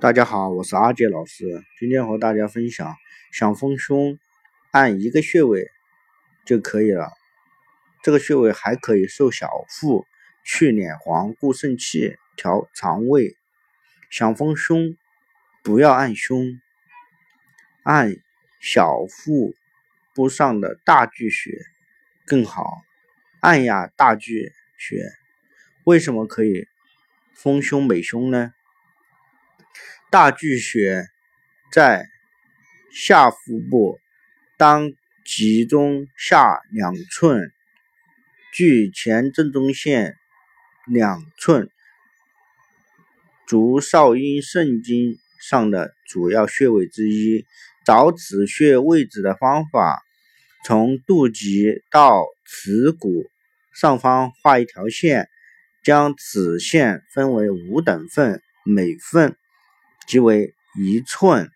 [0.00, 1.44] 大家好，我是阿杰老师，
[1.80, 2.94] 今天和大家分享，
[3.32, 4.16] 想丰胸，
[4.70, 5.72] 按一个穴位
[6.46, 7.10] 就可以了。
[8.04, 10.06] 这个穴位还可以瘦小腹、
[10.44, 13.36] 去脸黄、固肾气、调肠胃。
[14.08, 14.96] 想丰胸，
[15.64, 16.60] 不要按胸，
[17.82, 18.14] 按
[18.60, 19.56] 小腹
[20.14, 21.50] 部上的大巨穴
[22.24, 22.82] 更好。
[23.40, 25.10] 按压大巨穴，
[25.82, 26.68] 为什么可以
[27.34, 28.52] 丰胸美胸呢？
[30.10, 31.04] 大巨穴
[31.70, 32.06] 在
[32.94, 33.98] 下腹部，
[34.56, 34.90] 当
[35.22, 37.52] 集中下两寸，
[38.54, 40.16] 距前正中线
[40.86, 41.68] 两寸，
[43.46, 47.44] 足少阴肾经上的主要穴位之一。
[47.84, 50.02] 找此穴位置的方法，
[50.64, 53.26] 从肚脐到耻骨
[53.74, 55.28] 上方画一条线，
[55.82, 59.36] 将此线分为五等份，每份。
[60.08, 61.50] 即为一寸，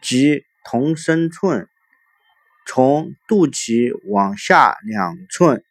[0.00, 1.68] 即同身寸，
[2.66, 5.62] 从肚脐往下两寸，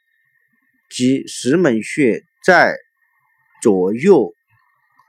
[0.87, 2.77] 即石门穴在
[3.59, 4.35] 左右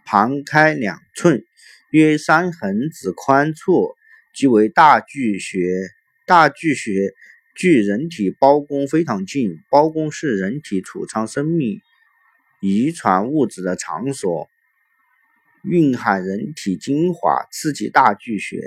[0.06, 1.44] 旁开两寸，
[1.90, 3.94] 约三横指宽处，
[4.34, 5.60] 即为大巨穴。
[6.24, 7.12] 大巨穴
[7.54, 11.82] 距人体胞宫非常近，胞宫是人体储藏生命、
[12.60, 14.48] 遗传物质的场所。
[15.62, 18.60] 蕴含人体精华，刺激大巨穴，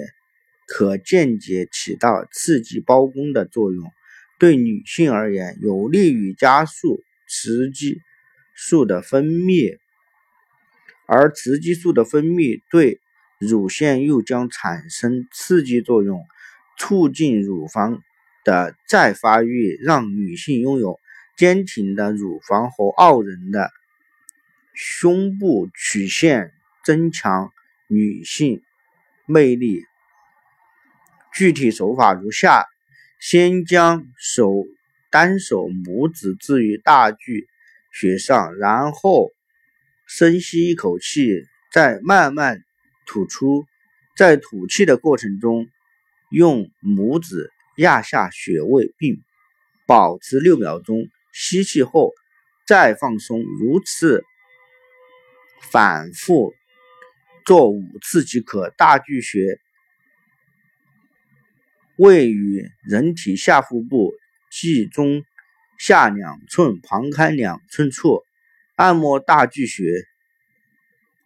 [0.65, 3.91] 可间接起到刺激包宫的作用。
[4.39, 7.99] 对女性而言，有利于加速雌激
[8.55, 9.77] 素的分泌，
[11.05, 12.99] 而雌激素的分泌对
[13.39, 16.25] 乳腺又将产生刺激作用，
[16.77, 18.01] 促进乳房
[18.45, 20.97] 的再发育，让女性拥有
[21.38, 23.69] 坚挺的乳房和傲人的
[24.73, 26.51] 胸部曲线。
[26.86, 27.52] 增强
[27.88, 28.61] 女性
[29.25, 29.83] 魅力。
[31.33, 32.66] 具体手法如下：
[33.19, 34.63] 先将手
[35.09, 37.47] 单手拇指置于大巨
[37.91, 39.31] 穴上，然后
[40.07, 42.63] 深吸一口气，再慢慢
[43.07, 43.66] 吐出。
[44.16, 45.68] 在吐气的过程中，
[46.29, 49.18] 用拇指压下穴位，并
[49.85, 51.09] 保持六秒钟。
[51.34, 52.13] 吸气后
[52.66, 54.24] 再放松，如此
[55.69, 56.53] 反复。
[57.45, 58.73] 做五次即可。
[58.78, 59.59] 大巨穴
[61.97, 64.13] 位于人体下腹部
[64.51, 65.23] 际中
[65.79, 68.22] 下两寸、旁开两寸处。
[68.75, 69.83] 按摩大巨穴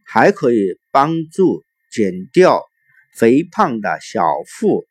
[0.05, 2.63] 还可以帮助减掉
[3.15, 4.85] 肥胖的小腹。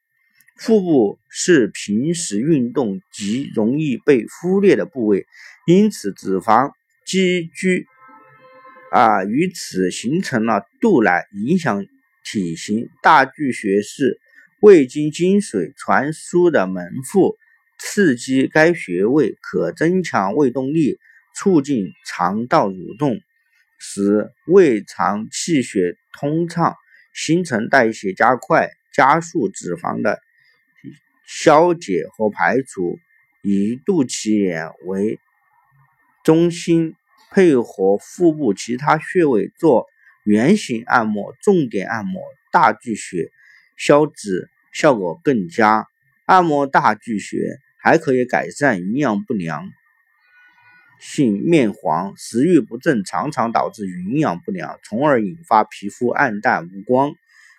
[0.56, 5.24] 腹部是平时运动极容易被忽略的部位，
[5.68, 6.72] 因此脂肪
[7.06, 7.86] 积聚。
[8.90, 11.84] 啊，与此形成了肚腩，影响
[12.24, 12.88] 体型。
[13.02, 14.18] 大巨穴是
[14.60, 17.36] 胃经精水传输的门户，
[17.78, 20.98] 刺激该穴位可增强胃动力，
[21.34, 23.20] 促进肠道蠕动，
[23.78, 26.74] 使胃肠气血通畅，
[27.12, 30.18] 新陈代谢加快，加速脂肪的
[31.26, 32.98] 消解和排除。
[33.42, 35.20] 以肚脐眼为
[36.24, 36.94] 中心。
[37.30, 39.86] 配合腹部其他穴位做
[40.24, 43.30] 圆形按摩，重点按摩大巨穴，
[43.76, 45.86] 消脂效果更佳。
[46.26, 49.70] 按摩大巨穴还可以改善营养不良
[51.00, 57.12] 性面黄、食欲不振，常常导致营养不良，从而引发皮肤暗淡无光、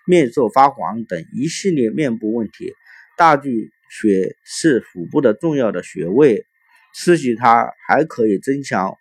[0.05, 2.73] 面色发黄等一系列面部问题。
[3.17, 6.45] 大巨穴是腹部的重要的穴位，
[6.93, 8.97] 刺激它还可以增强。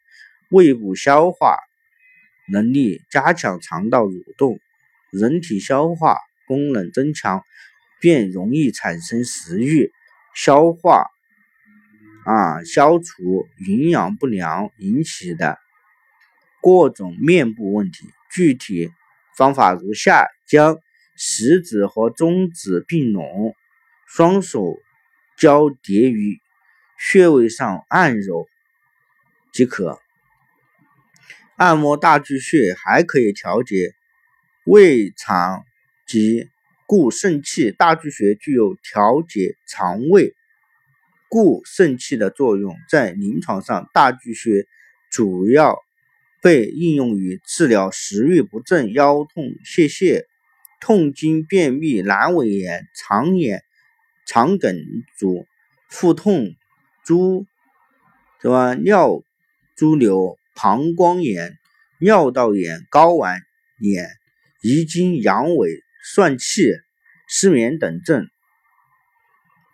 [0.50, 1.58] 胃部消化
[2.50, 4.58] 能力加强，肠道蠕动，
[5.10, 6.16] 人体消化
[6.46, 7.44] 功能增强，
[8.00, 9.92] 便容易产生食欲，
[10.34, 11.04] 消化
[12.24, 15.58] 啊，消除营养不良引起的
[16.62, 18.08] 各种面部问题。
[18.32, 18.90] 具体
[19.36, 20.78] 方法如下：将
[21.14, 23.54] 食指和中指并拢，
[24.06, 24.78] 双手
[25.36, 26.40] 交叠于
[26.98, 28.46] 穴位上按揉
[29.52, 30.00] 即可。
[31.58, 33.92] 按摩大巨穴还可以调节
[34.64, 35.64] 胃肠
[36.06, 36.46] 及
[36.86, 37.72] 固肾气。
[37.72, 40.36] 大巨穴具有调节肠胃、
[41.28, 42.76] 固肾气的作用。
[42.88, 44.68] 在临床上，大巨穴
[45.10, 45.76] 主要
[46.40, 50.26] 被应用于治疗食欲不振、腰痛、泄泻、
[50.80, 53.64] 痛经、便秘、阑尾炎、肠炎、
[54.28, 54.76] 肠梗
[55.18, 55.44] 阻、
[55.88, 56.54] 腹痛、
[57.04, 57.46] 猪
[58.40, 58.74] 是吧？
[58.74, 59.24] 尿
[59.76, 60.37] 潴留。
[60.60, 61.56] 膀胱炎、
[62.00, 63.40] 尿道炎、睾丸
[63.78, 64.08] 炎、
[64.60, 65.68] 遗精、阳痿、
[66.16, 66.72] 疝气、
[67.28, 68.28] 失眠等症。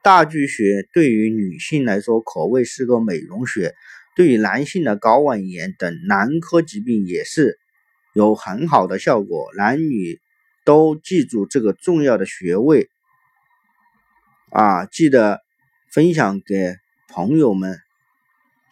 [0.03, 3.75] 大巨穴对于女性来说可谓是个美容穴，
[4.15, 7.59] 对于男性的睾丸炎等男科疾病也是
[8.13, 9.51] 有很好的效果。
[9.57, 10.21] 男女
[10.67, 12.91] 都记住这个重要的穴位
[14.51, 15.41] 啊，记得
[15.91, 16.77] 分享给
[17.09, 17.79] 朋友们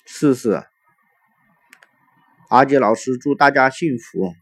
[0.05, 0.63] 试试。
[2.53, 4.35] 阿杰老师祝大家幸福。